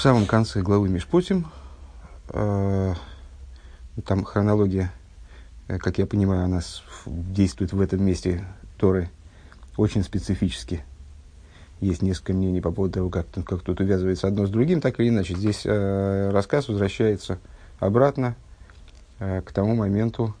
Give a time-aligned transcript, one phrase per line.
[0.00, 1.44] В самом конце главы Мишпотим,
[2.30, 2.94] э,
[4.06, 4.94] там хронология,
[5.68, 6.62] э, как я понимаю, она
[7.04, 8.42] действует в этом месте
[8.78, 9.10] Торы
[9.76, 10.82] очень специфически.
[11.80, 15.10] Есть несколько мнений по поводу того, как, как тут увязывается одно с другим, так или
[15.10, 15.34] иначе.
[15.34, 17.38] Здесь э, рассказ возвращается
[17.78, 18.36] обратно
[19.18, 20.34] э, к тому моменту,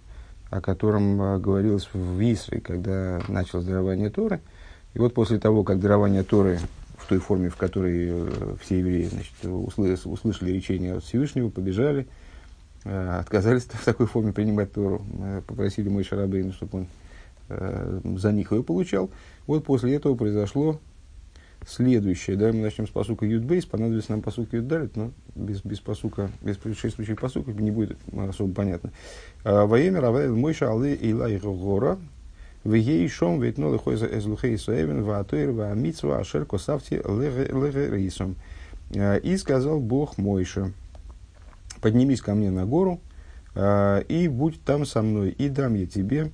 [0.48, 4.40] о котором э, говорилось в Исре, когда началось дарование Торы.
[4.94, 6.60] И вот после того, как дарование Торы
[7.00, 12.06] в той форме, в которой э, все евреи значит, услышали, услышали речение от Всевышнего, побежали,
[12.84, 16.86] э, отказались в такой форме принимать Тору, э, попросили мой Шарабейна, чтобы он
[18.16, 19.10] за них ее получал.
[19.48, 20.78] Вот после этого произошло
[21.66, 22.36] следующее.
[22.36, 26.56] Да, мы начнем с посука Юдбейс, понадобится нам посука Юддалит, но без, без посука, без
[26.56, 28.92] предшествующих посуков не будет особо понятно.
[29.44, 31.40] А, Воемер Авайл Мойша Алы Илай
[32.64, 36.94] в ей шом ведь но лихой из лухей соевен в атуэр в амитсва ашер косавти
[36.94, 38.36] леге рейсом.
[38.94, 40.72] А, и сказал Бог Мойша,
[41.80, 43.00] поднимись ко мне на гору,
[43.54, 46.30] а, и будь там со мной, и дам я тебе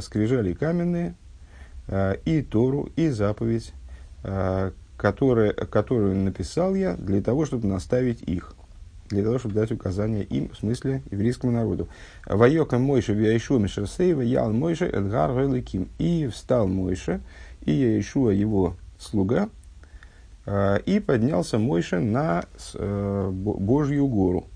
[0.00, 1.16] скрижали каменные,
[2.24, 3.72] и Тору, и заповедь,
[4.96, 8.54] которые, которую написал я для того, чтобы наставить их
[9.08, 11.88] для того, чтобы дать указания им, в смысле еврейскому народу.
[12.26, 15.88] Вайока Мойша Виайшу Мишерсеева Ял Мойша Эдгар Реликим.
[15.98, 17.20] И встал Мойша,
[17.62, 19.48] и Яишуа его слуга,
[20.46, 24.46] а, и поднялся Мойша на э, Божью гору.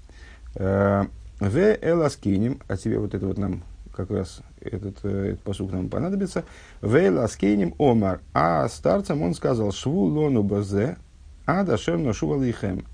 [0.54, 1.04] Э,
[1.40, 3.62] в Эласкинем, а тебе вот это вот нам
[3.94, 6.44] как раз этот, э, этот посук нам понадобится.
[6.80, 10.96] В Эласкинем Омар, а старцам он сказал, Шву лону базе,
[11.46, 12.84] а дашем ношу алейхем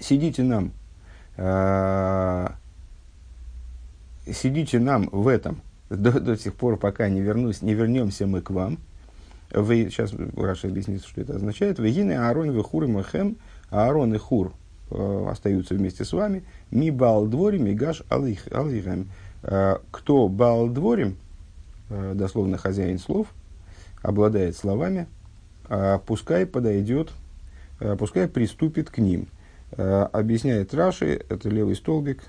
[0.00, 0.72] сидите нам,
[1.36, 2.48] э,
[4.26, 8.50] сидите нам в этом до, до тех пор, пока не, вернусь, не вернемся мы к
[8.50, 8.78] вам.
[9.50, 11.78] Вы, сейчас Раша объяснит, что это означает.
[11.78, 13.36] Вегины Аарон, Вехур и Махем,
[13.70, 14.52] Аарон и Хур
[14.90, 16.44] э, остаются вместе с вами.
[16.70, 19.08] Ми Балдворим и Гаш Алихем.
[19.42, 21.16] Э, кто Балдворим,
[21.90, 23.28] э, дословно хозяин слов,
[24.02, 25.06] обладает словами,
[25.68, 27.10] э, пускай подойдет,
[27.80, 29.28] э, пускай приступит к ним.
[29.76, 32.22] Э, объясняет Раши, это левый столбик,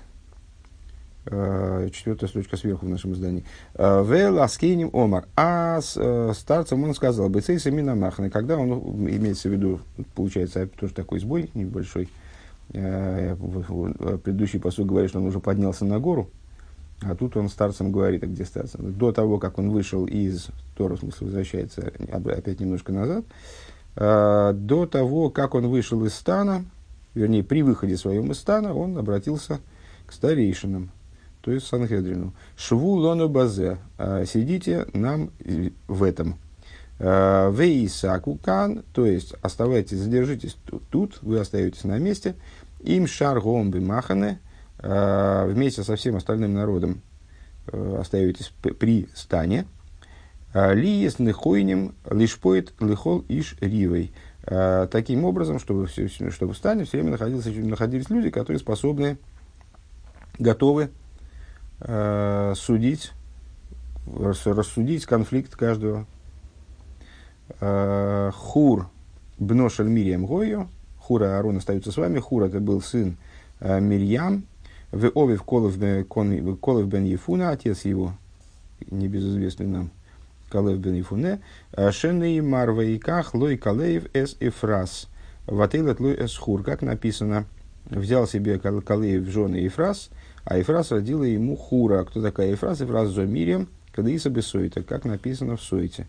[1.26, 3.44] э, четвертая строчка сверху в нашем издании.
[3.74, 5.26] Э, Вел аскейним омар.
[5.36, 8.30] А старцем он сказал, бецейса минамахны.
[8.30, 8.72] Когда он,
[9.08, 9.80] имеется в виду,
[10.16, 12.08] получается, тоже такой сбой небольшой.
[12.68, 16.28] Предыдущий посуд говорит, что он уже поднялся на гору.
[17.00, 18.92] А тут он старцем говорит, а где старцем?
[18.92, 23.24] До того, как он вышел из Тора, в смысле, возвращается опять немножко назад,
[23.94, 26.64] до того, как он вышел из стана,
[27.16, 29.60] вернее, при выходе своего из стана, он обратился
[30.06, 30.90] к старейшинам,
[31.40, 32.34] то есть Санхедрину.
[32.56, 35.30] Шву лону базе, а, сидите нам
[35.88, 36.38] в этом.
[36.98, 40.56] А, Вейсаку кан, то есть оставайтесь, задержитесь
[40.90, 42.36] тут, вы остаетесь на месте.
[42.80, 44.38] Им шар гомби махане,
[44.78, 47.00] а, вместе со всем остальным народом
[47.72, 49.66] остаетесь при стане.
[50.54, 54.12] Ли есть нехойним лишпоет лихол иш ривой.
[54.46, 59.18] Э, таким образом, чтобы, все, чтобы в стане все время находились, находились люди, которые способны,
[60.38, 60.90] готовы
[61.80, 63.12] э, судить,
[64.06, 66.06] рассудить конфликт каждого.
[67.60, 68.88] Э, Хур
[69.38, 70.68] бношель Мирием Гою,
[70.98, 72.18] Хур и Аарон остаются с вами.
[72.18, 73.16] Хур это был сын
[73.60, 74.44] э, Мирьям,
[74.92, 78.12] в Овев Колов бен Ефуна, отец его,
[78.90, 79.90] небезызвестный нам,
[80.48, 81.40] Калев бен Ифуне,
[81.90, 85.08] Шеней Марвейках Лой Калеев эс Эфрас,
[85.46, 87.46] Ватейлет Лой Эсхур, как написано,
[87.86, 90.10] взял себе Калеев жены Ефрас,
[90.44, 92.04] а Ефрас родила ему Хура.
[92.04, 92.56] Кто такая
[93.06, 96.06] Зомирием, когда Иса Бесойта, как написано в Сойте.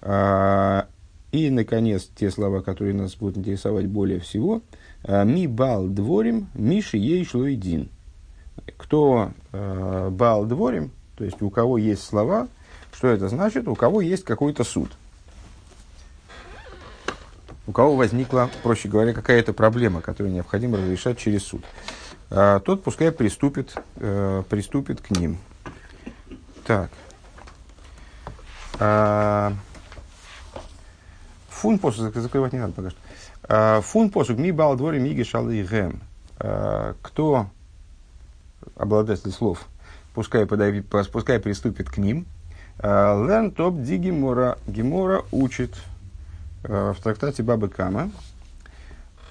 [0.00, 0.86] А,
[1.30, 4.62] и, наконец, те слова, которые нас будут интересовать более всего.
[5.06, 7.88] Ми бал дворим, миши ей шлойдин.
[8.76, 12.48] Кто э, бал дворим, то есть у кого есть слова,
[12.92, 13.66] что это значит?
[13.68, 14.92] У кого есть какой-то суд.
[17.66, 21.64] У кого возникла, проще говоря, какая-то проблема, которую необходимо разрешать через суд.
[22.30, 25.38] А, тот пускай приступит, э, приступит к ним.
[26.66, 26.90] Так.
[28.80, 29.52] А,
[31.48, 32.98] фун посуд, закрывать не надо пока что.
[33.44, 36.00] А, фун посуд, ми бал дворе миги шалы гэм.
[37.02, 37.46] Кто
[38.74, 39.64] обладатель слов,
[40.12, 42.26] пускай, подай, пускай приступит к ним,
[42.82, 44.58] Лен топ ди Гемора.
[44.66, 45.74] Гемора учит
[46.64, 48.10] в трактате Бабы Кама.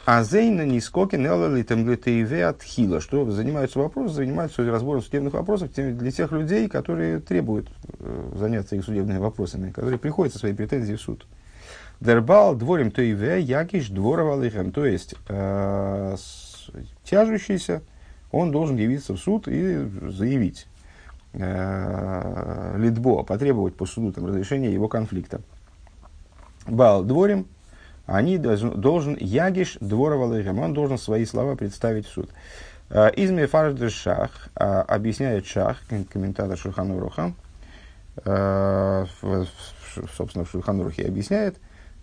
[0.03, 5.71] А зейна не скоки нелали темглетееве от хила, что занимаются вопросом, занимаются разбором судебных вопросов
[5.75, 7.69] для тех людей, которые требуют
[8.35, 11.27] заняться их судебными вопросами, которые приходят со своей претензией в суд.
[11.99, 16.15] Дербал дворим то и якиш дворовал их, то есть э,
[17.03, 17.83] тяжущийся,
[18.31, 20.65] он должен явиться в суд и заявить
[21.33, 25.41] э, потребовать по суду там, разрешения его конфликта.
[26.67, 27.47] Бал дворим,
[28.05, 32.29] они должен, ягиш дворовал их, он должен свои слова представить в суд.
[32.89, 35.77] Э, Изме Фарджи Шах а, объясняет Шах,
[36.11, 37.33] комментатор Шульхануруха,
[38.25, 39.05] э,
[40.15, 41.57] собственно, в Шульханурухе объясняет,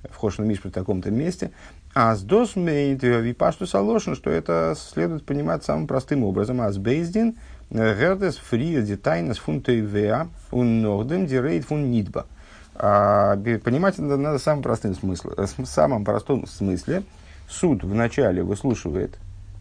[0.09, 1.51] в Хошну Миш при таком-то месте,
[1.95, 6.61] а с досмейт випашту салошен, что это следует понимать самым простым образом.
[6.61, 7.37] А с бейздин
[7.71, 12.27] гердес фриа детайнес фун тейвеа ун нордем дирейт фун нидба.
[12.75, 17.03] А, понимать это надо самым простым смыслом, в самом простом смысле.
[17.49, 19.19] Суд вначале выслушивает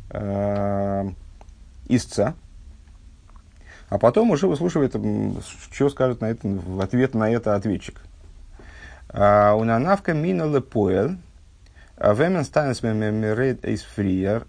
[0.09, 1.09] э,
[1.87, 2.35] истца,
[3.89, 4.93] а потом уже выслушивает,
[5.71, 8.01] что скажет на это, в ответ на это ответчик.
[9.09, 11.15] А, Унанавка мина лепоэл,
[11.97, 12.45] Вемен
[12.99, 14.45] мемерейт из фриер.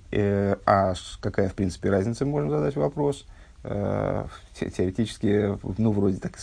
[0.66, 3.24] А какая, в принципе, разница, можно задать вопрос.
[3.64, 6.34] Э, теоретически, ну, вроде так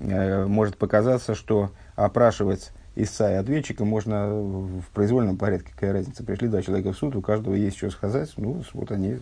[0.00, 5.70] э, может показаться, что опрашивать истца и ответчика можно в произвольном порядке.
[5.72, 6.24] Какая разница?
[6.24, 8.32] Пришли два человека в суд, у каждого есть что сказать.
[8.36, 9.18] Ну, вот они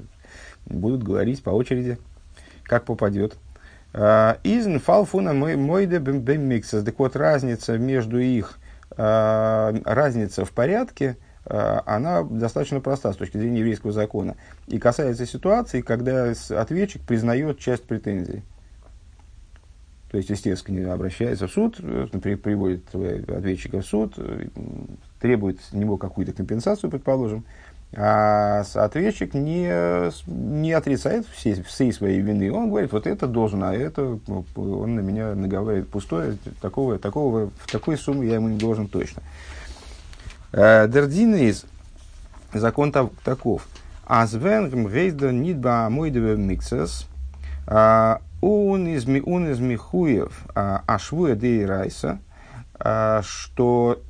[0.65, 1.99] будут говорить по очереди,
[2.63, 3.37] как попадет.
[3.93, 6.83] Э, Изн фалфуна мойде бемиксас.
[6.83, 8.59] Так вот, разница между их,
[8.95, 14.37] разница в порядке, она достаточно проста с точки зрения еврейского закона.
[14.69, 18.43] И касается ситуации, когда ответчик признает часть претензий.
[20.13, 22.07] То есть, естественно, обращается в суд, э,
[22.37, 24.47] приводит ответчика в суд, э,
[25.21, 27.45] требует с него какую-то компенсацию, предположим,
[27.95, 29.71] а ответчик не,
[30.27, 32.53] не отрицает всей, всей своей вины.
[32.53, 37.51] Он говорит, вот это должен, а это ну, он на меня наговаривает пустое, такого, такого,
[37.59, 39.23] в такой сумме я ему не должен точно.
[40.53, 41.65] Э, Дердин из
[42.53, 43.67] закон таков.
[44.05, 47.09] Азвенгм гейзда нидба мойдеве миксес–
[47.67, 52.19] он он из Михуев Ашвуя Дей Райса,
[53.23, 54.03] что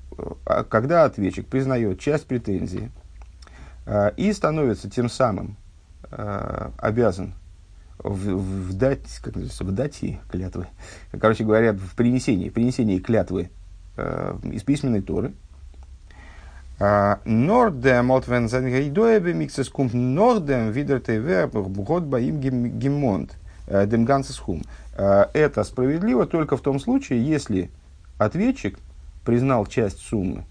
[0.70, 2.90] когда ответчик признает часть претензии
[4.16, 5.56] и становится тем самым
[6.10, 7.34] обязан
[7.98, 10.66] в, в, дать, как называется, в дати клятвы,
[11.20, 13.50] короче говоря, в принесении, принесении клятвы
[13.96, 15.34] э, из письменной Торы,
[16.78, 20.72] Нордем от миксес кумп нордем
[22.04, 23.36] боим гемонт.
[23.66, 24.62] Э, Демгансесхум.
[24.96, 27.70] Э, это справедливо только в том случае, если
[28.18, 28.78] ответчик
[29.24, 30.44] признал часть суммы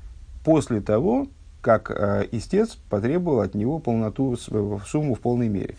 [0.44, 1.28] после того,
[1.62, 5.76] как э, истец потребовал от него полноту, сумму в полной мере.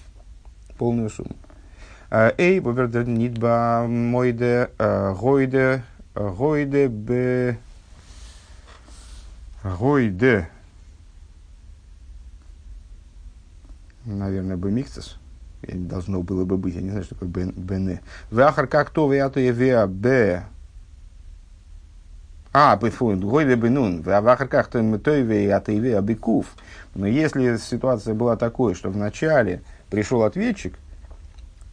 [0.79, 1.35] Полную сумму.
[2.11, 5.83] Эй, бобердер нитба мойде гойде
[6.15, 7.59] гойде бе
[9.65, 10.49] гойде
[14.05, 15.19] наверное, бы миксес
[15.63, 18.01] должно было бы быть, я не знаю, что такое бене.
[18.31, 20.45] Вахар как то я то евеа б.
[22.55, 26.47] А, бифун, гойве бенун, вахар как то метойве я то евеа бикув.
[26.95, 30.75] Но если ситуация была такой, что вначале пришел ответчик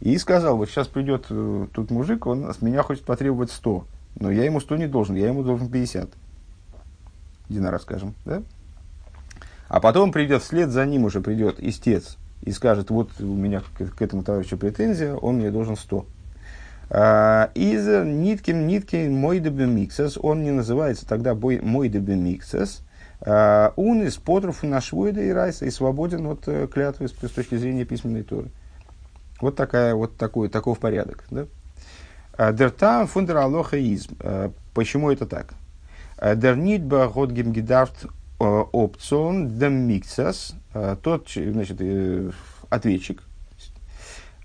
[0.00, 3.84] и сказал, вот сейчас придет э, тут мужик, он с меня хочет потребовать 100,
[4.20, 6.10] но я ему 100 не должен, я ему должен 50.
[7.50, 8.42] Динара, скажем, да?
[9.68, 13.84] А потом придет, вслед за ним уже придет истец и скажет, вот у меня к,
[13.84, 16.06] к этому товарищу претензия, он мне должен 100.
[16.92, 22.82] А, из нитки нитки мой миксес, он не называется тогда мой миксес,
[23.20, 27.30] а, он из потров на швойда и райса и свободен от э, клятвы с, с
[27.30, 28.50] точки зрения письменной туры.
[29.40, 31.24] Вот, такая, вот такой, таков порядок.
[31.30, 31.46] Да?
[32.52, 34.14] Дертам фундер алоха изм.
[34.74, 35.54] Почему это так?
[36.20, 38.06] Дер нитба год гимгидарт
[38.38, 42.30] опцион дем миксес Э, тот значит, э,
[42.68, 43.22] ответчик,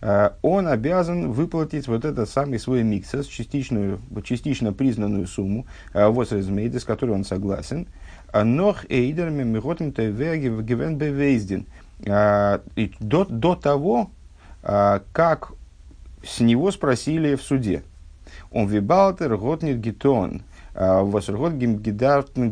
[0.01, 6.31] э, он обязан выплатить вот этот самый свой миксес, частичную, частично признанную сумму, вот
[6.79, 7.87] с которой он согласен,
[8.33, 11.67] нох эйдер мемихотем гивен бевейздин,
[11.99, 14.09] до, до того,
[14.61, 15.53] как
[16.23, 17.83] с него спросили в суде.
[18.51, 20.41] Он вибалтер готнит гитон,
[20.75, 22.49] восергот гидартон,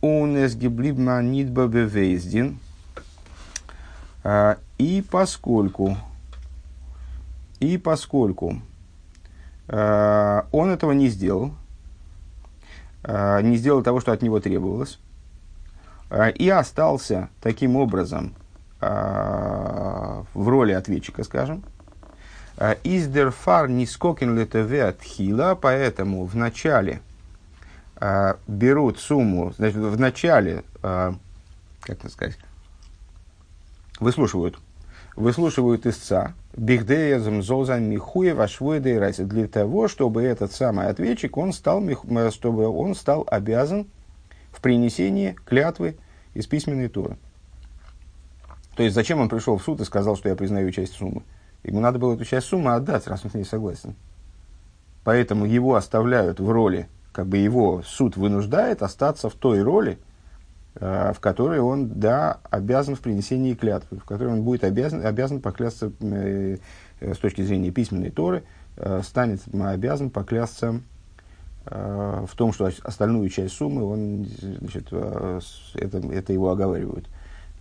[0.00, 2.58] Унес гиблибма нидба бевейздин.
[4.22, 5.96] А, и поскольку,
[7.58, 8.60] и поскольку
[9.68, 11.52] а, он этого не сделал,
[13.02, 15.00] а, не сделал того, что от него требовалось,
[16.36, 18.34] и остался таким образом
[18.80, 21.62] в роли ответчика, скажем,
[22.82, 27.00] из дерфар нискокин летеве от хила, поэтому в начале
[28.00, 31.12] э, берут сумму, значит, в начале, э,
[31.80, 32.36] как это сказать,
[34.00, 34.58] выслушивают,
[35.14, 41.82] выслушивают истца, бихдеязм зозан михуя вашвуэдэ райса, для того, чтобы этот самый ответчик, он стал,
[42.32, 43.86] чтобы он стал обязан
[44.50, 45.96] в принесении клятвы
[46.34, 47.16] из письменной туры.
[48.74, 51.22] То есть, зачем он пришел в суд и сказал, что я признаю часть суммы?
[51.62, 53.94] Ему надо было эту часть суммы отдать, раз он с ней согласен.
[55.04, 59.98] Поэтому его оставляют в роли, как бы его суд вынуждает остаться в той роли,
[60.74, 65.40] э, в которой он, да, обязан в принесении клятвы, в которой он будет обязан, обязан
[65.40, 66.58] поклясться э,
[67.00, 68.44] с точки зрения письменной Торы,
[68.76, 70.80] э, станет обязан поклясться
[71.70, 74.26] в том, что остальную часть суммы он,
[74.60, 77.06] значит, это, это его оговаривают.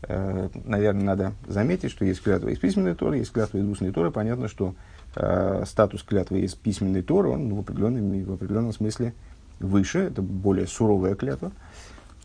[0.04, 4.12] Э, наверное, надо заметить, что есть клятва из письменной Торы, есть клятва из устной Торы.
[4.12, 4.76] Понятно, что
[5.16, 9.14] э, статус клятвы из письменной Торы, он в определенном, в определенном смысле
[9.60, 11.52] выше, это более суровая клятва.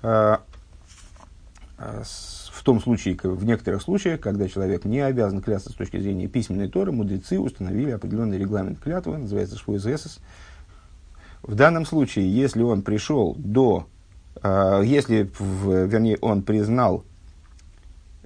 [0.03, 0.37] Э,
[1.79, 2.03] э
[2.53, 6.69] в том случае, в некоторых случаях, когда человек не обязан клясться с точки зрения письменной
[6.69, 10.21] Торы, мудрецы установили определенный регламент клятвы, называется Швуэзесес.
[11.43, 13.89] В данном случае, если он пришел до,
[14.41, 17.05] э, если, в, вернее, он признал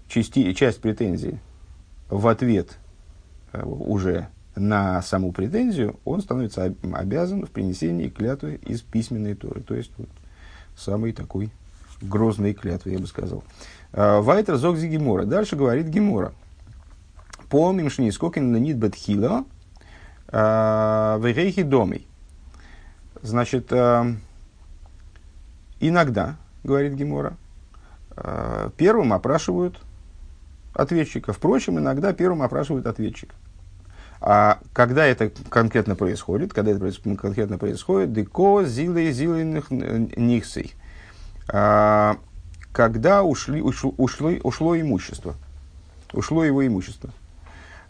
[0.09, 1.41] части, часть претензии
[2.09, 2.79] в ответ
[3.53, 9.61] э, уже на саму претензию, он становится обязан в принесении клятвы из письменной Торы.
[9.63, 10.09] То есть, вот,
[10.77, 11.51] самый такой
[12.01, 13.45] грозной клятвы, я бы сказал.
[13.93, 15.25] Э, Вайтер зогзи Гемора.
[15.25, 16.33] Дальше говорит Гемора.
[17.51, 19.45] Помним, что не скокин на нит бетхила
[20.29, 22.07] э, в рейхи домой.
[23.23, 23.73] Значит,
[25.81, 27.37] иногда, говорит Гемора,
[28.77, 29.81] первым опрашивают
[30.76, 31.33] ответчика.
[31.33, 33.35] Впрочем, иногда первым опрашивают ответчика.
[34.21, 40.75] А когда это конкретно происходит, когда это конкретно происходит, деко зилы зилиных нихсей.
[41.49, 42.16] А,
[42.73, 43.95] когда ушли, ушло,
[44.42, 45.35] ушло имущество.
[46.12, 47.11] Ушло его имущество.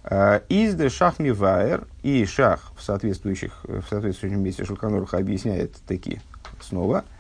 [0.03, 6.21] А, из де шах миваер и шах в соответствующих в соответствующем месте Шулханоруха объясняет такие
[6.61, 7.05] снова–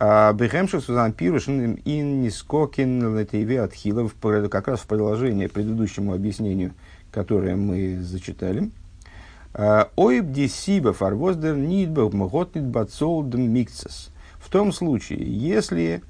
[0.00, 6.72] Бехемшев Сузан Пирушин ин нискокин летеве отхилов, как раз в продолжение предыдущему объяснению,
[7.12, 8.70] которое мы зачитали.
[9.54, 14.10] Ойб дисиба фарвоздер нидбах мготнит бацолдм микцес.
[14.40, 16.02] В том случае, если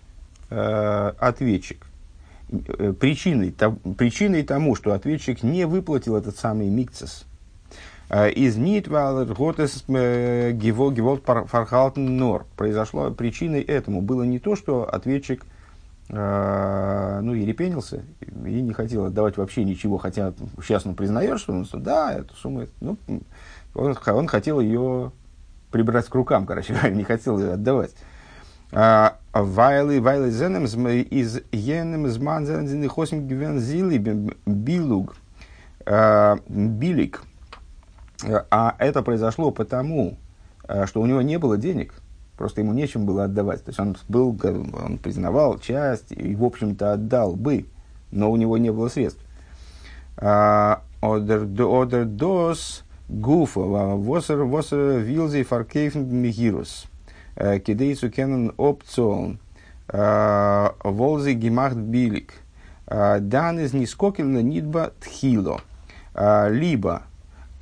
[0.48, 1.86] э, ответчик,
[2.50, 3.54] э, причиной,
[3.98, 7.33] причиной тому, что ответчик не выплатил этот самый микцес, Э,
[8.10, 12.46] из Нитвалер Готес э, Геволт Фархалтен Нор.
[12.56, 14.02] Произошло причиной этому.
[14.02, 15.44] Было не то, что ответчик
[16.10, 21.54] э, ну, и репенился, и не хотел отдавать вообще ничего, хотя сейчас он признает, что
[21.54, 22.98] он, да, эту сумму, ну,
[23.74, 25.10] он, он хотел ее
[25.70, 27.94] прибрать к рукам, короче не хотел ее отдавать.
[28.70, 33.98] Вайлы, вайлы зенем из енем зман хосим гвен зили
[34.46, 35.16] билуг
[35.86, 37.22] билик–
[38.50, 40.16] а это произошло потому,
[40.66, 41.94] э, что у него не было денег,
[42.36, 43.64] просто ему нечем было отдавать.
[43.64, 47.66] То есть он был, он признавал часть и, в общем-то, отдал бы,
[48.10, 49.20] но у него не было средств.
[50.16, 56.86] Одер дос гуфа восер восер вилзи фаркейфен мигирус
[57.36, 59.38] э, кидейсу кенен опцион
[59.88, 62.32] э, волзи гимахт билик
[62.86, 65.60] дан из нискокельна нидба тхило
[66.14, 67.02] либо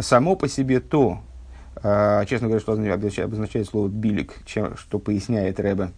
[0.02, 1.20] само по себе то,
[1.82, 5.92] э, честно говоря, что обозначает слово билик, чем, что поясняет Рэбе,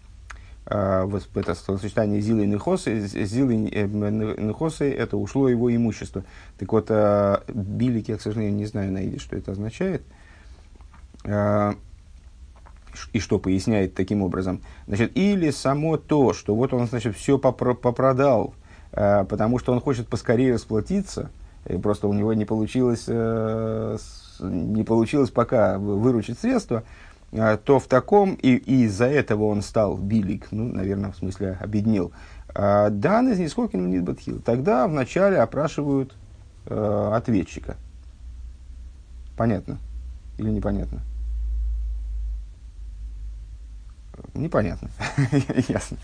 [0.67, 6.25] э, вот это сочетание зилы и нехосы, зилы и нехосы, это ушло его имущество.
[6.59, 10.03] Так вот, э, билик, я, к сожалению, не знаю на что это означает,
[11.25, 11.73] э,
[13.13, 14.61] и что поясняет таким образом.
[14.87, 18.55] Значит, или само то, что вот он, значит, все попро- попродал,
[18.93, 21.31] э, потому что он хочет поскорее расплатиться–
[21.67, 23.97] и просто у него не получилось, э,
[24.41, 26.83] не получилось пока выручить средства,
[27.33, 31.59] э, то в таком, и, и из-за этого он стал билик, ну, наверное, в смысле
[31.61, 32.13] обеднел.
[32.55, 34.41] А дан из нискольким нидбатхил.
[34.41, 36.15] Тогда вначале опрашивают
[36.67, 37.77] э, ответчика.
[39.37, 39.79] Понятно
[40.39, 41.01] или непонятно?
[44.35, 44.91] Непонятно.
[45.69, 45.97] Ясно.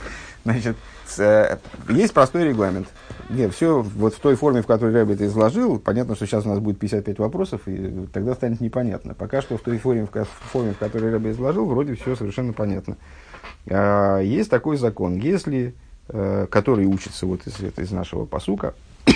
[0.45, 0.77] Значит,
[1.19, 1.59] э,
[1.89, 2.89] есть простой регламент.
[3.29, 6.47] Нет, все вот в той форме, в которой я бы это изложил, понятно, что сейчас
[6.47, 9.15] у нас будет 55 вопросов, и тогда станет непонятно.
[9.15, 12.97] Пока что в той форме, в, форме, в которой бы изложил, вроде все совершенно понятно.
[13.69, 15.75] А, есть такой закон, если,
[16.09, 18.75] э, который учится вот из, из нашего посука,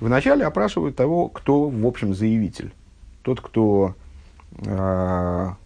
[0.00, 2.72] вначале опрашивают того, кто, в общем, заявитель.
[3.22, 3.96] Тот, кто
[4.66, 5.56] а,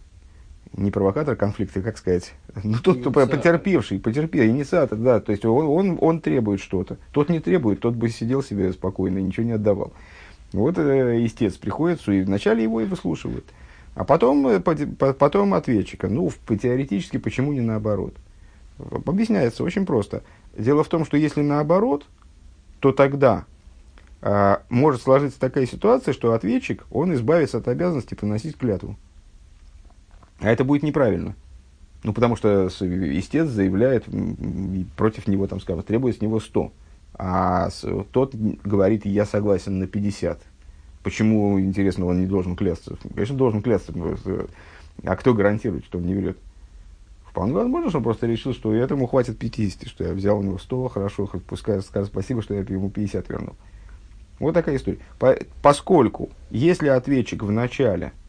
[0.77, 5.65] не провокатор конфликта, как сказать, ну тот, кто потерпевший, потерпел, инициатор, да, то есть он,
[5.65, 6.97] он, он требует что-то.
[7.11, 9.93] Тот не требует, тот бы сидел себе спокойно, ничего не отдавал.
[10.51, 13.45] Вот э, истец приходит, и вначале его и выслушивают.
[13.95, 16.07] А потом, э, потом ответчика.
[16.07, 18.13] Ну, теоретически, почему не наоборот?
[19.05, 20.23] Объясняется очень просто.
[20.57, 22.05] Дело в том, что если наоборот,
[22.79, 23.45] то тогда
[24.21, 28.97] а, может сложиться такая ситуация, что ответчик, он избавится от обязанности приносить клятву.
[30.39, 31.35] А это будет неправильно.
[32.03, 34.05] Ну, потому что истец заявляет
[34.95, 36.71] против него, там, скажем, требует с него 100.
[37.17, 37.69] А
[38.11, 40.39] тот говорит, я согласен на 50.
[41.01, 42.97] Почему, интересно, он не должен клясться?
[43.13, 43.93] Конечно, должен клясться.
[45.03, 46.37] А кто гарантирует, что он не врет?
[47.29, 50.57] Вполне возможно, что он просто решил, что этому хватит 50, что я взял у него
[50.57, 53.55] 100, хорошо, пускай скажет спасибо, что я ему 50 вернул.
[54.39, 54.99] Вот такая история.
[55.19, 58.24] По, поскольку, если ответчик вначале э,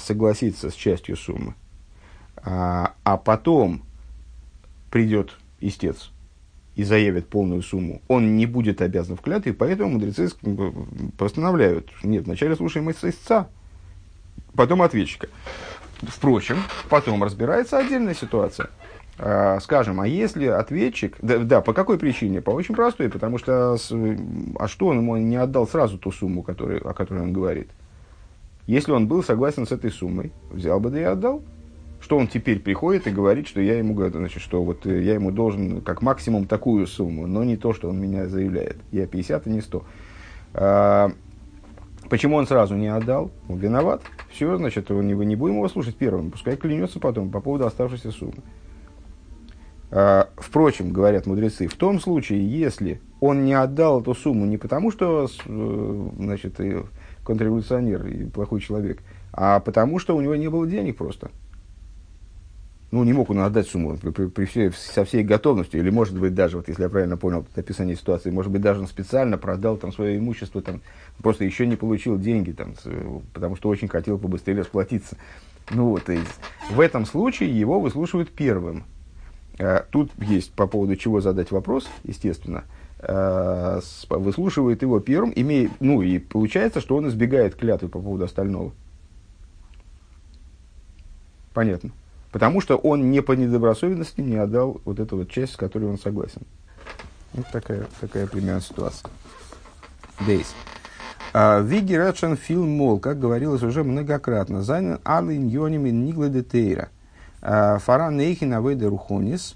[0.00, 1.54] согласится с частью суммы,
[2.36, 3.82] э, а потом
[4.90, 6.10] придет истец
[6.74, 10.28] и заявит полную сумму, он не будет обязан в клятве, поэтому мудрецы
[11.16, 13.48] постановляют, нет, вначале слушаем истца,
[14.54, 15.28] потом ответчика.
[16.02, 16.56] Впрочем,
[16.88, 18.68] потом разбирается отдельная ситуация.
[19.16, 22.40] А, скажем, а если ответчик, да, да, по какой причине?
[22.40, 23.76] По очень простой, потому что,
[24.58, 27.70] а что он ему не отдал сразу ту сумму, который, о которой он говорит?
[28.66, 31.42] Если он был согласен с этой суммой, взял бы да и отдал.
[32.00, 35.30] Что он теперь приходит и говорит, что я ему, значит, что вот э, я ему
[35.30, 38.76] должен как максимум такую сумму, но не то, что он меня заявляет.
[38.92, 39.84] Я 50, а не 100.
[40.52, 41.12] А,
[42.10, 43.30] почему он сразу не отдал?
[43.48, 44.02] Он виноват.
[44.30, 46.30] Все, значит, не, не будем его слушать первым.
[46.30, 48.42] Пускай клянется потом по поводу оставшейся суммы.
[49.90, 54.90] А, впрочем, говорят мудрецы, в том случае, если он не отдал эту сумму не потому,
[54.90, 56.60] что э, значит,
[57.24, 59.02] контрреволюционер и плохой человек,
[59.32, 61.30] а потому, что у него не было денег просто–
[62.94, 66.32] ну, не мог он отдать сумму при, при, всей, со всей готовностью, или, может быть,
[66.32, 69.92] даже, вот если я правильно понял описание ситуации, может быть, даже он специально продал там
[69.92, 70.80] свое имущество, там,
[71.20, 72.74] просто еще не получил деньги, там,
[73.32, 75.16] потому что очень хотел побыстрее расплатиться.
[75.72, 76.20] Ну, вот, и
[76.70, 78.84] в этом случае его выслушивают первым.
[79.58, 82.62] А, тут есть по поводу чего задать вопрос, естественно.
[83.06, 88.72] С, выслушивает его первым, имея, ну, и получается, что он избегает клятвы по поводу остального.
[91.52, 91.90] Понятно.
[92.32, 95.98] Потому что он не по недобросовестности не отдал вот эту вот часть, с которой он
[95.98, 96.42] согласен.
[97.32, 99.08] Вот такая, такая примерно ситуация.
[100.26, 100.52] Дейс.
[101.32, 106.88] А, Виги Рэдшен Фил Мол, как говорилось уже многократно, Зайнен Алин Йоними Нигла Детейра.
[107.40, 109.54] А, Фара Нейхин Авейда Рухонис.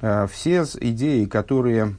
[0.00, 1.94] А, все идеи, которые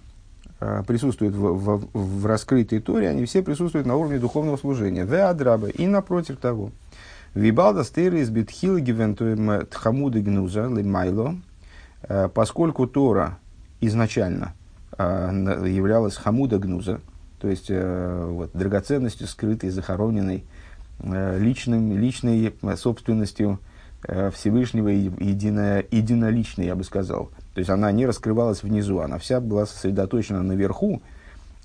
[0.87, 5.03] присутствуют в, в, в раскрытой Торе, они все присутствуют на уровне духовного служения.
[5.03, 5.71] Веадрабы.
[5.71, 6.71] И напротив того.
[7.33, 11.37] Вибалда стейрис битхил гивентуем тхамуды гнуза лимайло,
[12.03, 13.37] э, поскольку Тора
[13.79, 14.53] изначально
[14.97, 16.99] э, являлась хамуда гнуза,
[17.39, 20.43] то есть э, вот, драгоценностью, скрытой, захороненной,
[21.03, 23.59] личным, личной собственностью
[24.03, 27.31] Всевышнего, едино, единоличной, я бы сказал.
[27.53, 31.01] То есть она не раскрывалась внизу, она вся была сосредоточена наверху,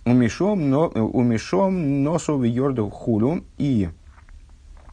[0.05, 3.89] умешом, но, умешом носу в йорду хулю, и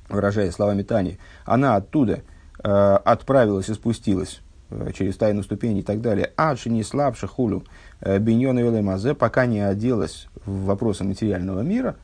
[0.09, 2.21] выражаясь словами Тани, она оттуда
[2.63, 7.63] э, отправилась и спустилась э, через тайну ступени и так далее, а не слабше хулю.
[8.01, 11.95] Э, биньон и мазе, пока не оделась в вопросы материального мира,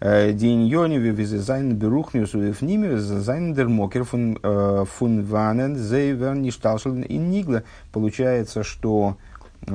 [0.00, 4.84] Диньони визезайн берухниус вифними зайн дермокер фун э,
[5.22, 7.62] ванен зейвер ништалшел и нигла.
[7.92, 9.16] Получается, что,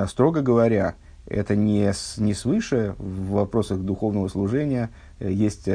[0.07, 5.67] строго говоря, это не, не свыше в вопросах духовного служения есть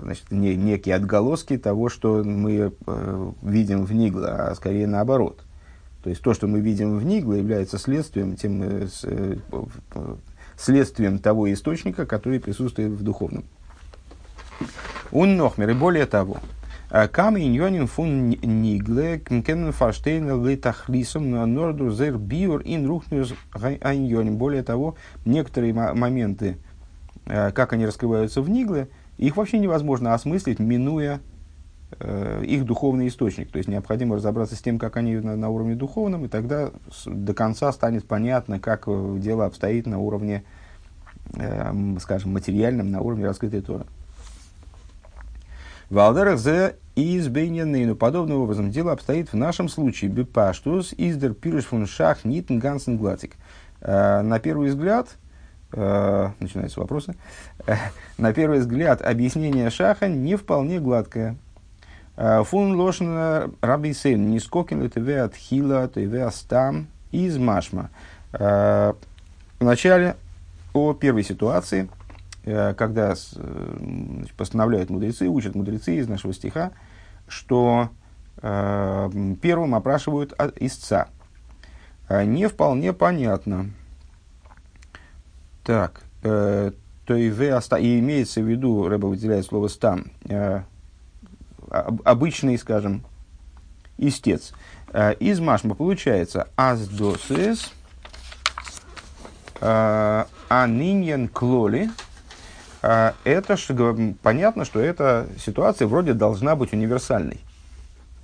[0.00, 5.42] значит, не, некие отголоски того, что мы э, видим в Нигла, а скорее наоборот.
[6.02, 9.36] То есть то, что мы видим в Нигла, является следствием, тем, э, с, э,
[10.62, 13.44] следствием того источника, который присутствует в духовном.
[15.10, 16.38] Он нохмер, и более того,
[16.90, 24.36] э, Кам иньонин фун нигле, кен фаштейн литахлисом норду зер биор ин рухнюс айньонин.
[24.36, 24.94] Более того,
[25.24, 26.56] некоторые моменты,
[27.26, 31.20] э, как они раскрываются в Нигле, их вообще невозможно осмыслить, минуя
[32.00, 33.50] их духовный источник.
[33.50, 37.04] То есть необходимо разобраться с тем, как они на, на уровне духовном, и тогда с,
[37.06, 40.44] до конца станет понятно, как э, дело обстоит на уровне,
[41.34, 43.84] э, скажем, материальном, на уровне раскрытой Торы.
[45.90, 50.10] Валдерах зе избейненный, подобным образом дело обстоит в нашем случае.
[50.10, 53.36] Бипаштус издер пириш фун шах нитн гансен глатик.
[53.80, 55.16] Э, на первый взгляд,
[55.74, 57.14] Э, начинаются вопросы.
[58.18, 61.36] на первый взгляд, объяснение Шаха не вполне гладкое.
[62.16, 67.90] Фун лошна раби сейн, не скокин ли тебе от хила, тебе астам из машма.
[69.58, 70.16] Вначале
[70.74, 71.88] о первой ситуации,
[72.44, 76.72] когда значит, постановляют мудрецы, учат мудрецы из нашего стиха,
[77.28, 77.88] что
[78.36, 81.08] первым опрашивают истца.
[82.10, 83.70] Не вполне понятно.
[85.64, 86.72] Так, то
[87.08, 90.06] и, и имеется в виду, Рэба выделяет слово «стам»,
[91.70, 93.04] обычный, скажем,
[93.98, 94.52] истец.
[94.92, 97.72] Э, из машма получается аздосес
[99.60, 101.90] э, аниньян клоли.
[102.82, 103.56] Э, это
[104.22, 107.40] понятно, что эта ситуация вроде должна быть универсальной.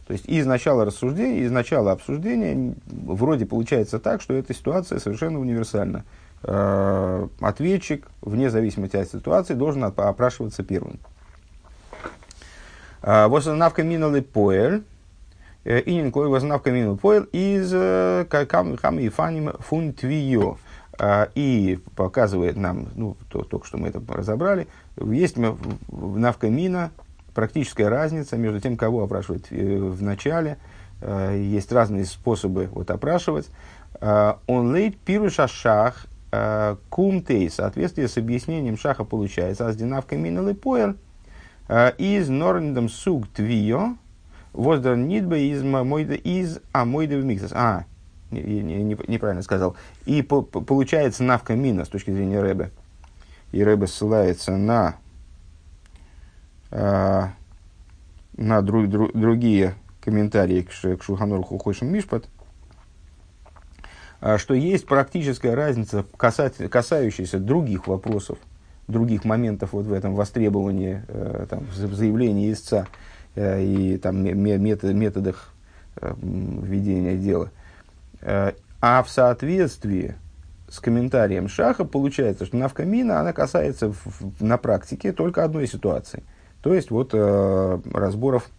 [0.06, 5.38] То есть из начала рассуждения, из начала обсуждения вроде получается так, что эта ситуация совершенно
[5.38, 6.04] универсальна.
[6.40, 10.98] Ответчик, вне зависимости от ситуации, должен опрашиваться первым.
[13.02, 14.82] А, вознавка миналы поэль.
[15.64, 20.56] Э, и никакой вознавка минал поэль из э, кам и фаним фунтвио.
[21.00, 26.90] А, и показывает нам, ну, то, только что мы это разобрали, есть навка мина,
[27.34, 30.58] практическая разница между тем, кого опрашивать э, в начале.
[31.00, 33.48] Есть разные способы вот, опрашивать.
[34.00, 36.06] Он лейт пируша шах
[36.88, 37.48] кумтей.
[37.48, 39.68] В соответствии с объяснением шаха получается.
[39.68, 40.96] Аздинавка минал и поэль
[41.68, 43.96] из норндом суг твио,
[44.52, 47.52] воздар нидба из мойда из а мойда в миксас.
[47.52, 47.84] А,
[48.30, 49.76] неправильно сказал.
[50.04, 52.70] И по, получается навка мина с точки зрения Рэбе.
[53.52, 54.96] И Рэбе ссылается на,
[56.70, 57.26] э,
[58.36, 62.28] на друг, друг, другие комментарии к, к Шуханорху Хошим Мишпат,
[64.20, 68.38] э, что есть практическая разница, касающаяся других вопросов,
[68.88, 72.86] других моментов вот в этом востребовании, э, там, в заявлении истца
[73.34, 75.52] э, и там, метод, методах
[75.96, 77.50] э, ведения дела.
[78.20, 80.14] Э, а в соответствии
[80.68, 86.22] с комментарием Шаха получается, что навкамина, она касается в, в, на практике только одной ситуации.
[86.62, 88.50] То есть вот э, разборов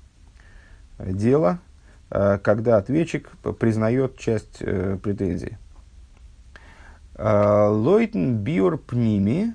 [0.98, 1.60] дела,
[2.10, 5.58] э, когда ответчик признает часть э, претензий.
[7.18, 9.54] Лойтен биор пними,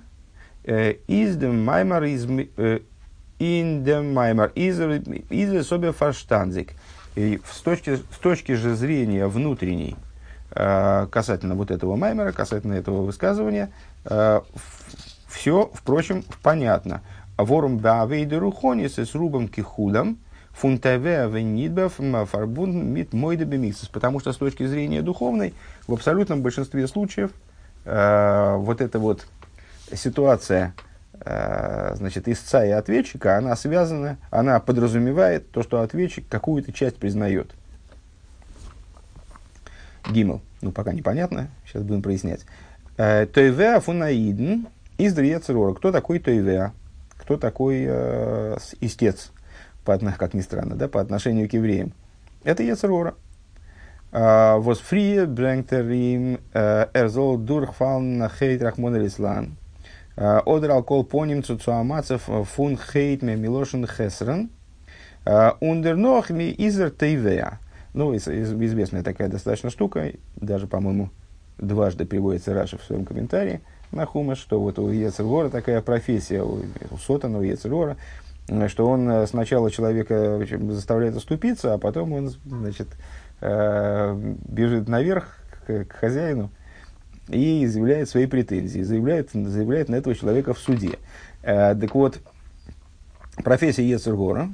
[0.65, 2.27] из dem Маймар из
[3.39, 6.73] in dem Маймар из из собе фарштанзик.
[7.17, 9.97] И с точки, с точки же зрения внутренней,
[10.51, 13.71] э, касательно вот этого Маймера, касательно этого высказывания,
[14.05, 14.41] э,
[15.29, 17.03] все, впрочем, понятно.
[17.37, 20.19] Ворум да вейдеру хонис с рубом кихудом,
[20.51, 21.95] фунтаве венидбев
[22.31, 23.47] фарбун мит мойда.
[23.93, 25.55] Потому что с точки зрения духовной,
[25.87, 27.31] в абсолютном большинстве случаев,
[27.85, 29.27] э, вот это вот
[29.97, 30.75] ситуация
[31.21, 37.55] э, значит, истца и ответчика, она связана, она подразумевает то, что ответчик какую-то часть признает.
[40.11, 40.43] Гимл.
[40.61, 42.45] Ну, пока непонятно, сейчас будем прояснять.
[42.97, 44.67] Э, Тойвеа фунаидн
[44.99, 45.75] из Дриецерора.
[45.75, 46.73] Кто такой Тойвеа?
[47.17, 49.31] Кто такой э, истец,
[49.85, 51.93] по, как ни странно, да, по отношению к евреям?
[52.43, 53.15] Это Ецерора.
[54.13, 58.95] Восфрие брэнгтерим эрзол дурхфалн хейт рахмон.
[60.17, 64.51] Одрал кол по немцу цуамацев фун хейтме милошин хесрен.
[65.61, 67.59] Ундернох ми изер тейвея.
[67.95, 71.11] Ну, известная такая достаточно штука, даже, по-моему,
[71.59, 73.61] дважды приводится Раша в своем комментарии
[73.93, 76.61] на Хумаш, что вот у Ецергора такая профессия, у,
[76.99, 77.97] Сотана, у Ецергора,
[78.67, 82.89] что он сначала человека заставляет оступиться, а потом он, значит,
[83.41, 86.51] бежит наверх к хозяину,
[87.29, 90.99] и заявляет свои претензии, заявляет, заявляет на этого человека в суде.
[91.43, 92.21] Э, так вот,
[93.43, 94.51] профессия Ецергора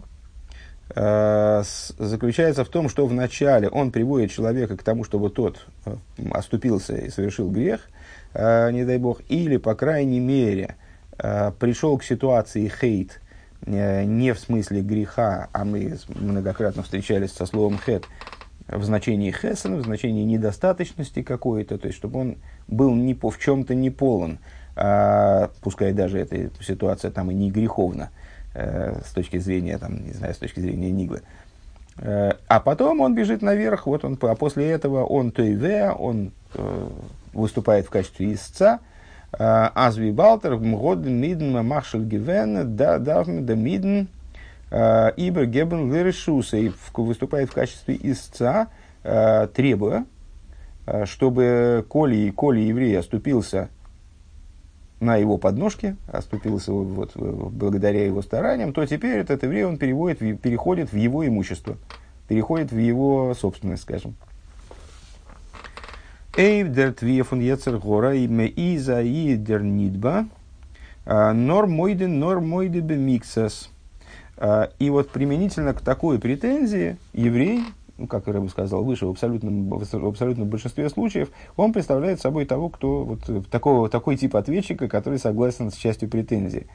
[0.94, 1.62] э,
[1.98, 5.96] заключается в том, что вначале он приводит человека к тому, чтобы тот э,
[6.30, 7.88] оступился и совершил грех,
[8.34, 10.76] э, не дай бог, или, по крайней мере,
[11.18, 13.20] э, пришел к ситуации хейт,
[13.66, 18.04] э, не в смысле греха, а мы многократно встречались со словом хет,
[18.70, 22.36] в значении хесена, в значении недостаточности какой-то, то есть чтобы он
[22.68, 24.38] был не по, в чем-то не полон,
[24.76, 28.10] а, пускай даже эта ситуация там и не греховна
[28.54, 31.22] э, с точки зрения, там, не знаю, с точки зрения Ниглы.
[31.98, 36.88] Э, а потом он бежит наверх, вот он, а после этого он тойве, он э,
[37.32, 38.80] выступает в качестве истца,
[39.32, 43.54] э, Азви Балтер, Мгод Мидн Махшель Гивен, да Давм да
[44.70, 48.68] э, Ибер Гебен Лерешуса, и выступает в качестве истца,
[49.02, 50.04] э, требуя,
[50.90, 53.68] Э, чтобы коли, коли еврей оступился
[54.98, 60.92] на его подножке, оступился вот, благодаря его стараниям, то теперь этот еврей он переводит, переходит
[60.92, 61.76] в его имущество,
[62.28, 64.14] переходит в его собственность, скажем.
[66.36, 70.26] Эйвдер твиефун ецер гора име иза идер нидба
[71.06, 73.70] нор мойде нор мойде бемиксас.
[74.78, 77.62] И вот применительно к такой претензии еврей,
[77.98, 82.46] ну, как я бы сказал выше, в абсолютном, в абсолютном большинстве случаев, он представляет собой
[82.46, 86.66] того, кто вот, такого, такой тип ответчика, который согласен с частью претензии.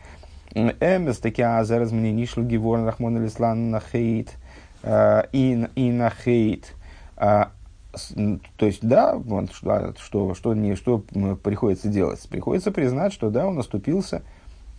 [0.53, 4.35] Эмес таки азераз мне нишлу геворн рахмон алислан на хейт
[4.83, 6.75] и на хейт.
[7.15, 7.51] То
[8.59, 12.21] есть, да, вот, что, что, что, не, что приходится делать?
[12.29, 14.21] Приходится признать, что да, он оступился,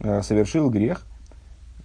[0.01, 1.07] э, совершил грех,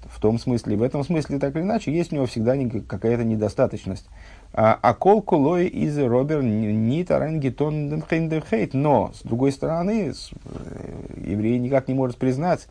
[0.10, 2.56] в том смысле, в этом смысле, так или иначе, есть у него всегда
[2.88, 4.08] какая-то недостаточность.
[4.54, 8.74] А, а кол кулой из робер не таренгитон хейт.
[8.74, 12.68] Но, с другой стороны, э, еврей никак не может признать,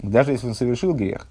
[0.00, 1.28] даже если он совершил грех,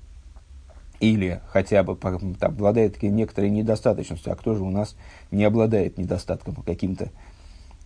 [1.01, 4.95] или хотя бы там, обладает некоторой недостаточностью, а кто же у нас
[5.31, 7.09] не обладает недостатком каким-то.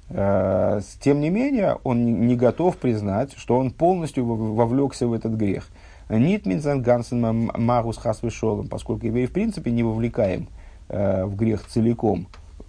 [0.09, 5.69] Э, тем не менее, он не готов признать, что он полностью вовлекся в этот грех.
[6.09, 10.47] Нит Минзан Гансен Магус Хасвешолом, поскольку еврей в принципе не вовлекаем
[10.89, 12.27] э, в грех целиком,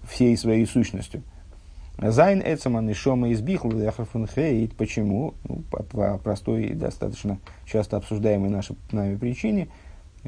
[0.08, 1.22] всей своей сущностью.
[1.98, 4.76] Зайн Эцеман и Шома Хейт.
[4.76, 5.34] Почему?
[5.48, 9.68] Ну, по, по простой и достаточно часто обсуждаемой нашей нами причине–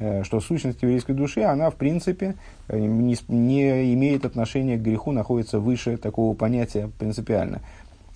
[0.01, 2.37] Э, что сущность еврейской души, она в принципе
[2.68, 7.62] э, не, не имеет отношения к греху, находится выше такого понятия принципиально.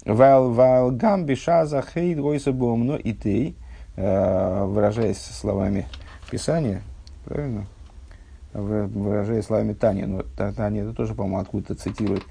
[0.04, 3.56] Вал вал гамби шаза хейд гойса бомно и тей,
[3.96, 5.86] выражаясь словами
[6.30, 6.82] Писания,
[7.24, 7.66] правильно?
[8.52, 12.24] Выражаясь словами Тани, но Таня это тоже, по-моему, откуда-то цитирует.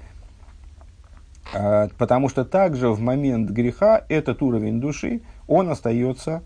[1.52, 6.42] Потому что также в момент греха этот уровень души, он остается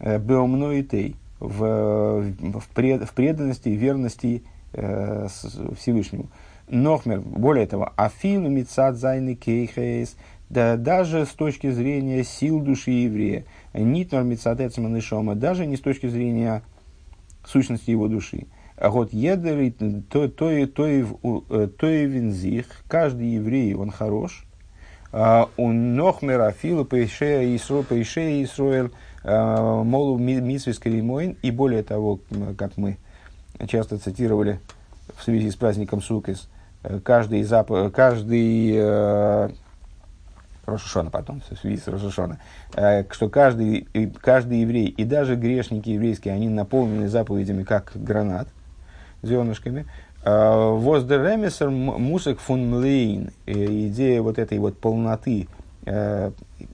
[0.00, 5.28] беомно и тей в, в, пред, в преданности и верности э,
[5.76, 6.26] Всевышнему.
[6.68, 10.16] Нохмер, более того, афину мицад зайны кейхейс,
[10.50, 16.06] да даже с точки зрения сил души еврея, нитнор мицад эцманышома, даже не с точки
[16.06, 16.62] зрения
[17.44, 18.46] сущности его души.
[18.76, 19.72] А вот едер,
[20.08, 24.44] то, то, то, э, то и винзих, каждый еврей, он хорош,
[25.10, 28.90] а у Нохмер Афилу Пейшея Исроэль
[29.24, 32.20] Э, Молу Митсвис Калимоин, и более того,
[32.56, 32.96] как мы
[33.66, 34.60] часто цитировали
[35.16, 36.48] в связи с праздником Сукис,
[36.82, 37.70] э, каждый, зап...
[37.92, 39.50] каждый э,
[40.68, 42.38] Рошашона потом, в связи с Рошашона,
[42.74, 43.88] э, что каждый,
[44.20, 48.48] каждый еврей и даже грешники еврейские, они наполнены заповедями как гранат,
[49.22, 49.86] зернышками.
[50.24, 55.46] Воздеремесер мусек фун млейн, идея вот этой вот полноты,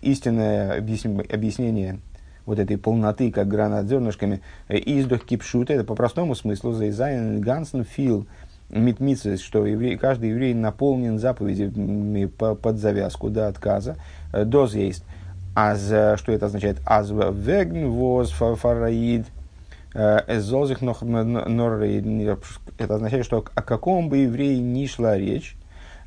[0.00, 2.00] истинное объяснение
[2.46, 7.40] вот этой полноты, как гранат зернышками, э, издох кипшут, это по простому смыслу, за зайзайн
[7.40, 8.26] гансен фил
[8.70, 13.96] митмицес, что еврей, каждый еврей наполнен заповедями под завязку до отказа,
[14.32, 15.04] э, доз есть.
[15.56, 15.76] А
[16.16, 16.78] что это означает?
[16.84, 19.26] Аз вегн воз фараид,
[19.94, 25.56] эзозих Это означает, что о каком бы евреи ни шла речь,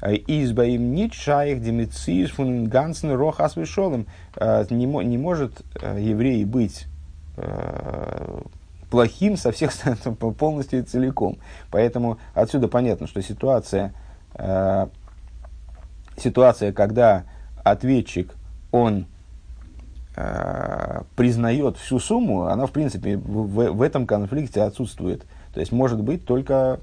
[0.02, 4.06] Избаим нит шаих демициис фун гансен рохас вишолым.
[4.36, 6.86] Э, не, может э, еврей быть
[7.38, 8.42] э,
[8.90, 11.38] плохим со всех сторон, полностью и целиком.
[11.72, 13.94] Поэтому отсюда понятно, что ситуация,
[16.18, 17.24] ситуация когда
[17.64, 18.34] ответчик,
[18.72, 19.08] он
[21.16, 25.26] признает всю сумму, она, в принципе, в, в этом конфликте отсутствует.
[25.54, 26.80] То есть, может быть только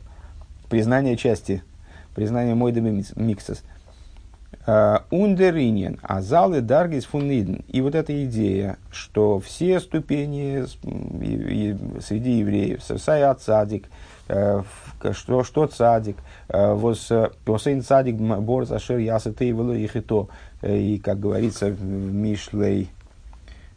[0.68, 1.64] признание части
[2.14, 3.04] признание Мойдами
[4.66, 7.64] А, Ундеринен, азалы даргис фуниден.
[7.68, 10.64] И вот эта идея, что все ступени
[12.00, 13.90] среди евреев, сая цадик,
[14.28, 14.62] э,
[15.12, 16.16] что, что цадик,
[16.48, 17.12] э, вос
[17.44, 20.28] посейн цадик борз ашер ясы и то,
[20.62, 22.88] э, и как говорится в Мишлей,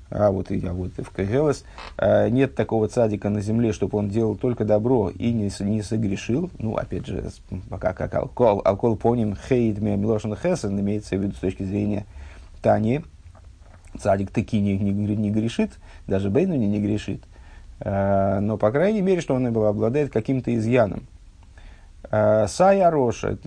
[0.10, 1.66] а вот, я вот в Кагелес,
[1.98, 6.50] а, нет такого цадика на земле, чтобы он делал только добро и не, не согрешил.
[6.60, 7.30] Ну, опять же,
[7.70, 12.06] пока как алкол, алкол поним хейд милошин хесен, имеется в виду с точки зрения
[12.62, 13.02] Тани.
[14.00, 15.72] Цадик таки не, не, не грешит,
[16.06, 17.24] даже Бейну не, не грешит.
[17.80, 21.04] А, но, по крайней мере, что он обладает каким-то изъяном.
[22.10, 23.38] А, Сая Роша,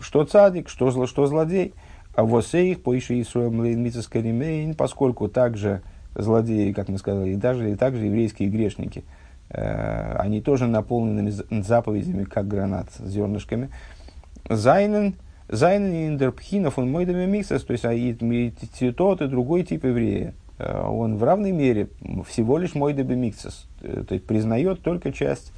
[0.00, 1.74] что цадик, что, зло, что злодей.
[2.14, 3.22] А вот их по еще и
[4.74, 5.82] поскольку также
[6.18, 9.04] злодеи, как мы сказали, и, даже, и также еврейские грешники.
[9.50, 13.70] Э, они тоже наполнены заповедями, как гранат с зернышками.
[14.48, 15.14] Зайнен,
[15.48, 20.34] Зайнен индерпхинов он мойдами миксас, то есть а и, и, тот и другой тип еврея,
[20.58, 21.88] он в равной мере
[22.26, 25.52] всего лишь мой дебемиксис, то есть признает только часть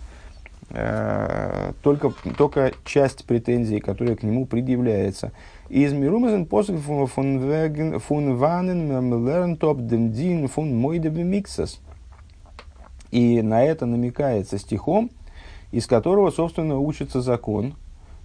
[1.83, 5.33] только, только часть претензий, которая к нему предъявляется.
[5.70, 11.80] Из мирумазен посок фун ванен лернтоп демдин фун мойдебемиксис.
[13.12, 15.11] И на это намекается стихом,
[15.70, 17.74] из которого, собственно, учится закон,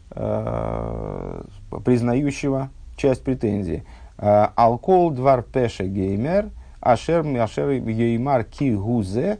[0.09, 1.43] э,
[1.85, 3.83] признающего часть претензий.
[4.17, 6.49] Э, Алкол двар пеше геймер,
[6.81, 9.37] ашер ашер еймар ки гузе.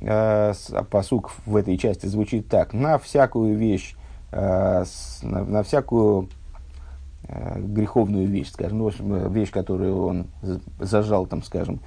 [0.00, 0.52] Э,
[0.90, 2.72] посук в этой части звучит так.
[2.72, 3.94] На всякую вещь,
[4.32, 4.84] на,
[5.22, 6.28] на всякую
[7.28, 10.26] греховную вещь, скажем, ну, вещь, которую он
[10.78, 11.80] зажал, там, скажем,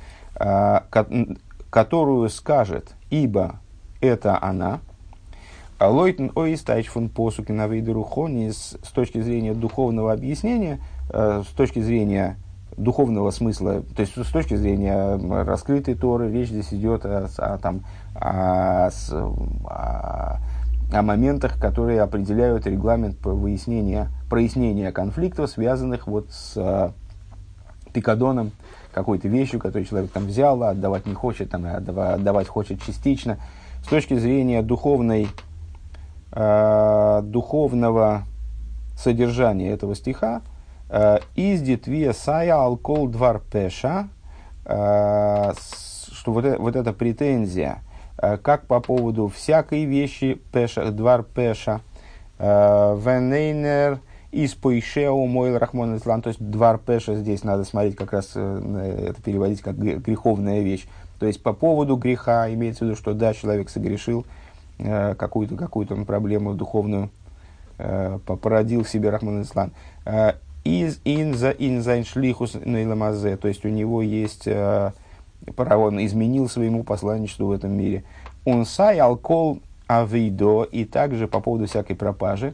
[1.69, 3.59] которую скажет, ибо
[4.01, 4.79] это она,
[5.77, 11.79] а Лойтен оистайч фон посуки на вейдерухони с точки зрения духовного объяснения, э, с точки
[11.79, 12.37] зрения
[12.75, 17.85] духовного смысла, то есть с точки зрения раскрытой Торы, речь здесь идет о, о, там,
[18.15, 18.89] о,
[19.65, 20.39] о,
[20.91, 26.91] о моментах, которые определяют регламент выяснения, прояснения конфликтов, связанных вот с э,
[27.93, 28.51] пикадоном,
[28.91, 33.37] какой-то вещью, которую человек там взял, а отдавать не хочет, там, отдавать хочет частично.
[33.83, 35.27] С точки зрения духовной,
[36.31, 38.23] э, духовного
[38.97, 40.41] содержания этого стиха,
[40.89, 44.09] э, из детвия сая алкол двар пеша,
[44.65, 45.53] э,
[46.11, 47.88] что вот, это, вот эта претензия, э,
[48.19, 51.81] как по поводу всякой вещи пеша, двар пеша,
[52.37, 53.99] э, венейнер,
[54.31, 59.07] из Поишео Мойл Рахмон Ислам, то есть Двар Пеша здесь надо смотреть как раз, э,
[59.09, 60.85] это переводить как греховная вещь.
[61.19, 64.25] То есть по поводу греха имеется в виду, что да, человек согрешил,
[64.77, 67.09] э, какую-то какую проблему духовную
[67.79, 69.71] э, породил в себе Рахман Ислам.
[70.63, 74.47] Из инза инзайн шлихус нейламазе, то есть у него есть
[75.57, 78.03] он изменил своему посланничеству в этом мире.
[78.45, 82.53] Он сай алкол авидо, и также по поводу всякой пропажи,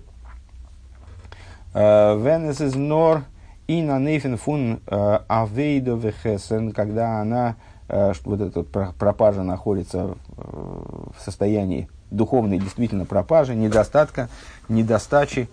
[1.74, 3.24] Венес из нор
[3.68, 7.58] и на нейфен фун э, авейдо вехесен, когда она,
[7.90, 14.30] э, вот эта пропажа находится в состоянии духовной действительно пропажи, недостатка,
[14.70, 15.50] недостачи.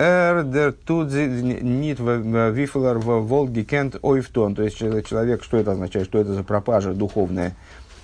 [0.00, 4.54] Эрдер тут нит вифлер в Волге кент ойфтон.
[4.54, 7.56] То есть человек, что это означает, что это за пропажа духовная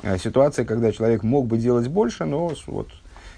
[0.02, 2.88] э, ситуация, когда человек мог бы делать больше, но вот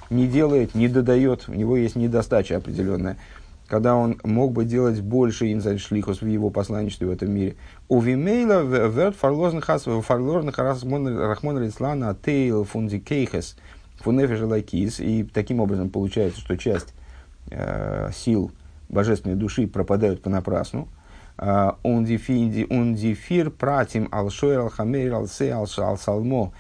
[0.09, 3.19] не делает, не додает, у него есть недостача определенная,
[3.67, 7.57] когда он мог бы делать больше инзайшлихус в его посланничестве в этом мире.
[7.89, 13.57] У Вимейла верт фарлозных фарлозных рахмон рислана тейл фунди кейхес
[13.99, 15.01] фунефиш лайкис.
[15.01, 16.95] И таким образом получается, что часть
[18.13, 18.51] сил
[18.89, 20.89] божественной души пропадают понапрасну.
[21.39, 26.53] Он дифир пратим алшойр алхамейр алсе алсалмо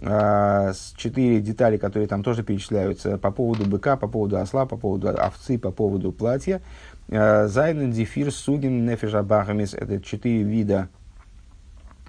[0.00, 5.08] а, четыре детали, которые там тоже перечисляются по поводу быка, по поводу осла, по поводу
[5.08, 6.60] овцы, по поводу платья.
[7.08, 10.88] Зайнен, дефир, сугин, нефежа, бахамис– это четыре вида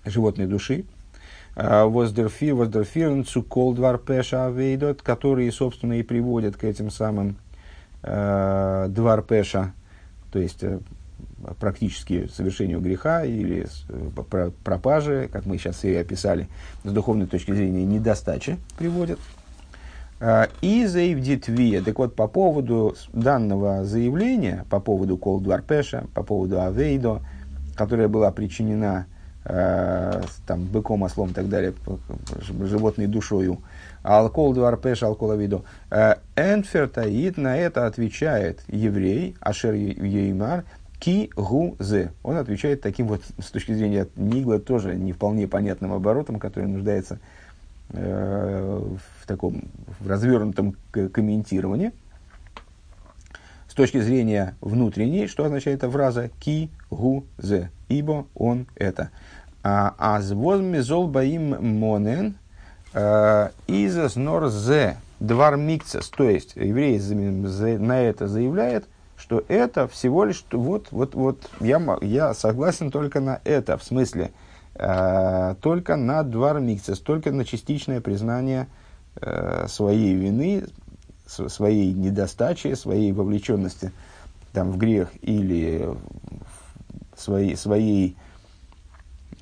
[0.05, 0.85] животной души.
[1.55, 7.37] Воздерфир, воздерфир, цукол, двар, пеша, вейдот, которые, собственно, и приводят к этим самым
[8.01, 9.73] двар пеша,
[10.31, 10.79] то есть э,
[11.59, 16.47] практически совершению греха или э, пропажи, как мы сейчас и описали,
[16.83, 19.19] с духовной точки зрения недостачи приводят.
[20.21, 21.81] А, и заявдитвия.
[21.81, 27.21] Так вот, по поводу данного заявления, по поводу Кол Дварпеша, по поводу Авейдо,
[27.75, 29.05] которая была причинена
[29.45, 31.73] э, там, быком, ослом и так далее,
[32.61, 33.59] животной душою,
[34.03, 35.63] Алкол Дварпеш, Алкол Авейдо.
[35.91, 40.65] Э, Энфертаид на это отвечает еврей, Ашер Еймар,
[40.99, 42.11] Ки гу зе.
[42.23, 47.19] Он отвечает таким вот, с точки зрения Нигла, тоже не вполне понятным оборотом, который нуждается
[47.89, 48.81] э,
[49.21, 49.63] в таком
[49.99, 51.91] в развернутом комментировании.
[53.67, 59.11] С точки зрения внутренней, что означает эта фраза ки гу зе, ибо он это.
[59.63, 62.35] А звоз мезол баим монен
[62.93, 66.99] изас нор зе двар микцес, то есть еврей
[67.77, 68.85] на это заявляет–
[69.19, 74.31] что это всего лишь вот, вот, вот я, я согласен только на это, в смысле,
[74.75, 78.67] э, только на два миксес, только на частичное признание
[79.17, 80.65] э, своей вины,
[81.27, 83.91] своей недостачи, своей вовлеченности
[84.53, 85.93] там, в грех или
[87.17, 88.17] своей, своей,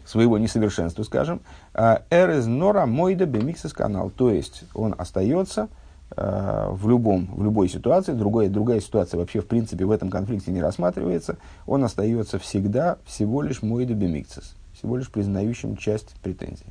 [0.06, 1.40] своего несовершенства, скажем,
[1.78, 5.70] эрез нора мойда бемиксес канал, то есть он остается
[6.16, 10.52] э, в, любом, в любой ситуации, другая, другая ситуация вообще в принципе в этом конфликте
[10.52, 16.66] не рассматривается, он остается всегда всего лишь мой добимикцис, всего лишь признающим часть претензий.